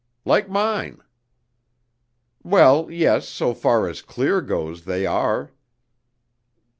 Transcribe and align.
"Like 0.25 0.49
mine." 0.49 1.03
"Well, 2.41 2.89
yes, 2.89 3.27
so 3.29 3.53
far 3.53 3.87
as 3.87 4.01
clear 4.01 4.41
goes 4.41 4.85
they 4.85 5.05
are." 5.05 5.51